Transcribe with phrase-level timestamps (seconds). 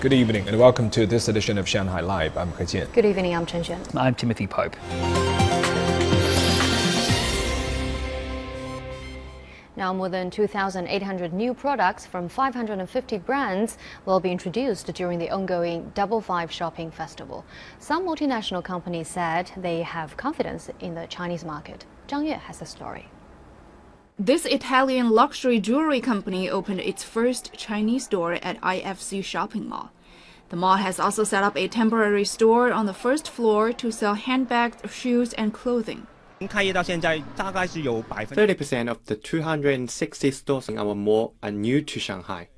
[0.00, 2.36] Good evening and welcome to this edition of Shanghai Live.
[2.38, 2.92] I'm He Jian.
[2.92, 3.96] Good evening, I'm Chen Xuan.
[3.96, 4.76] I'm Timothy Pope.
[9.74, 15.90] Now, more than 2,800 new products from 550 brands will be introduced during the ongoing
[15.96, 17.44] Double Five Shopping Festival.
[17.80, 21.86] Some multinational companies said they have confidence in the Chinese market.
[22.06, 23.08] Zhang Yue has the story.
[24.20, 29.92] This Italian luxury jewelry company opened its first Chinese store at IFC Shopping Mall.
[30.48, 34.14] The mall has also set up a temporary store on the first floor to sell
[34.14, 36.06] handbags, shoes, and clothing.
[36.40, 42.48] 30% of the 260 stores in our mall are new to Shanghai.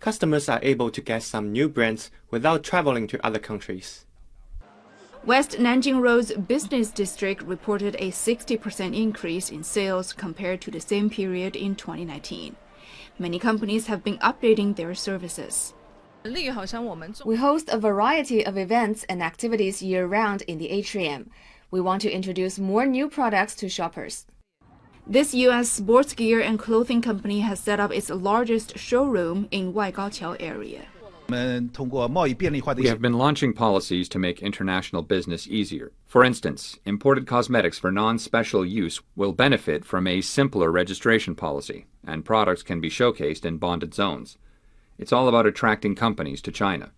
[0.00, 4.04] Customers are able to get some new brands without traveling to other countries.
[5.24, 11.10] West Nanjing Road's business district reported a 60% increase in sales compared to the same
[11.10, 12.56] period in 2019.
[13.18, 15.74] Many companies have been updating their services.
[17.24, 21.30] We host a variety of events and activities year round in the atrium.
[21.70, 24.26] We want to introduce more new products to shoppers.
[25.06, 25.70] This U.S.
[25.70, 30.82] sports gear and clothing company has set up its largest showroom in Waigaoqiao area.
[31.30, 35.92] We have been launching policies to make international business easier.
[36.06, 41.86] For instance, imported cosmetics for non special use will benefit from a simpler registration policy,
[42.06, 44.38] and products can be showcased in bonded zones.
[44.98, 46.90] It's all about attracting companies to China.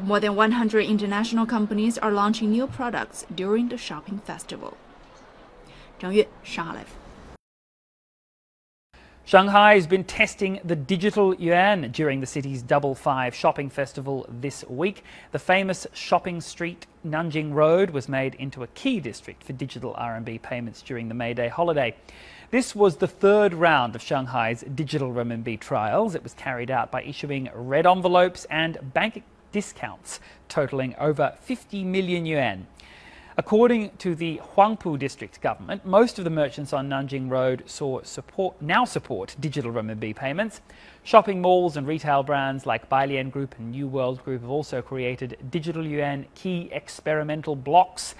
[0.00, 4.76] More than 100 international companies are launching new products during the shopping festival.
[6.00, 6.94] Zhang Yue, Shanghai Live.
[9.28, 14.64] Shanghai has been testing the digital yuan during the city's Double Five shopping festival this
[14.66, 15.04] week.
[15.32, 20.40] The famous shopping street Nanjing Road was made into a key district for digital RMB
[20.40, 21.94] payments during the May Day holiday.
[22.50, 26.14] This was the third round of Shanghai's digital renminbi trials.
[26.14, 32.24] It was carried out by issuing red envelopes and bank discounts totaling over 50 million
[32.24, 32.66] yuan.
[33.38, 38.60] According to the Huangpu district government, most of the merchants on Nanjing Road saw support,
[38.60, 40.60] now support digital renminbi payments.
[41.04, 45.38] Shopping malls and retail brands like Bailian Group and New World Group have also created
[45.52, 48.16] digital yuan key experimental blocks.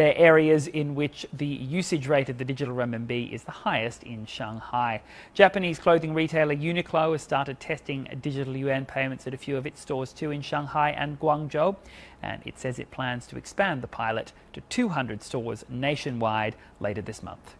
[0.00, 4.24] They're areas in which the usage rate of the digital renminbi is the highest in
[4.24, 5.02] Shanghai.
[5.34, 9.82] Japanese clothing retailer Uniqlo has started testing digital yuan payments at a few of its
[9.82, 11.76] stores too in Shanghai and Guangzhou,
[12.22, 17.22] and it says it plans to expand the pilot to 200 stores nationwide later this
[17.22, 17.54] month.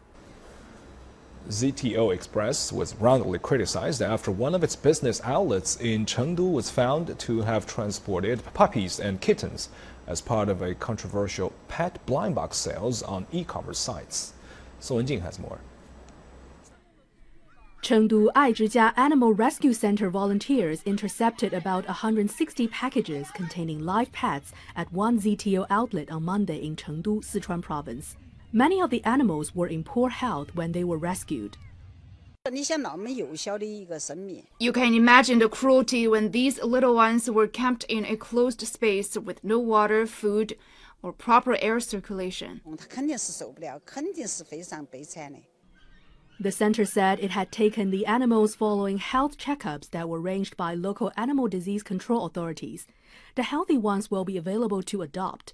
[1.51, 7.19] ZTO Express was roundly criticized after one of its business outlets in Chengdu was found
[7.19, 9.69] to have transported puppies and kittens
[10.11, 14.33] as part of a controversial pet blind box sales on e-commerce sites.
[14.81, 15.61] Song Wenjing has more.
[17.81, 25.21] Chengdu Aizhijia Animal Rescue Center volunteers intercepted about 160 packages containing live pets at one
[25.21, 28.17] ZTO outlet on Monday in Chengdu, Sichuan province.
[28.53, 31.57] Many of the animals were in poor health when they were rescued.
[34.59, 39.15] You can imagine the cruelty when these little ones were kept in a closed space
[39.19, 40.57] with no water, food,
[41.03, 42.63] or proper air circulation.
[42.67, 42.77] Oh,
[46.41, 50.73] the center said it had taken the animals following health checkups that were arranged by
[50.73, 52.87] local animal disease control authorities.
[53.35, 55.53] The healthy ones will be available to adopt.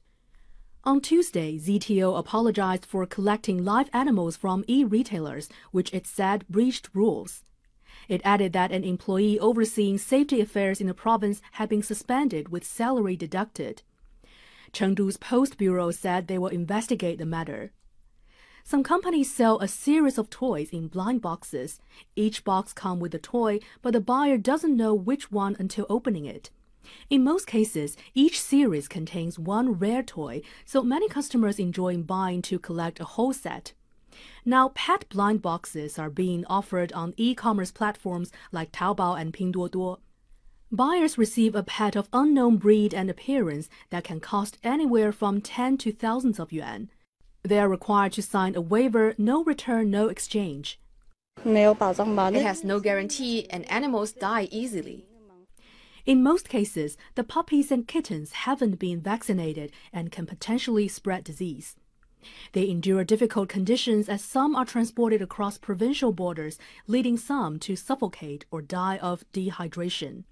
[0.87, 7.43] On Tuesday, ZTO apologized for collecting live animals from e-retailers, which it said breached rules.
[8.09, 12.65] It added that an employee overseeing safety affairs in the province had been suspended with
[12.65, 13.83] salary deducted.
[14.73, 17.73] Chengdu's Post Bureau said they will investigate the matter.
[18.63, 21.81] Some companies sell a series of toys in blind boxes.
[22.15, 26.27] Each box comes with a toy, but the buyer doesn't know which one until opening
[26.27, 26.51] it.
[27.11, 32.59] In most cases, each series contains one rare toy, so many customers enjoy buying to
[32.59, 33.73] collect a whole set.
[34.45, 39.99] Now, pet blind boxes are being offered on e-commerce platforms like Taobao and Pinduoduo.
[40.73, 45.79] Buyers receive a pet of unknown breed and appearance that can cost anywhere from 10
[45.79, 46.91] to thousands of yuan.
[47.43, 50.81] They are required to sign a waiver, no return, no exchange.
[51.45, 55.07] It has no guarantee and animals die easily.
[56.06, 61.76] In most cases, the puppies and kittens haven't been vaccinated and can potentially spread disease.
[62.54, 68.46] They endure difficult conditions as some are transported across provincial borders, leading some to suffocate
[68.52, 70.24] or die of dehydration.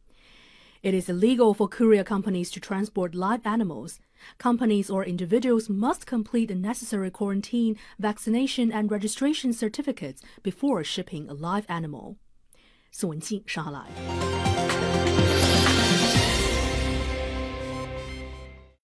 [0.81, 3.99] It is illegal for courier companies to transport live animals.
[4.37, 11.33] Companies or individuals must complete the necessary quarantine, vaccination, and registration certificates before shipping a
[11.33, 12.17] live animal.
[12.91, 14.32] 宋文静，上海来。